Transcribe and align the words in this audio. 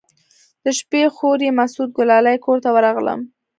د 0.63 0.65
شپې 0.79 1.01
خوريي 1.15 1.49
مسعود 1.59 1.89
ګلالي 1.97 2.35
کور 2.45 2.57
ته 2.63 2.69
ورغلم. 2.75 3.19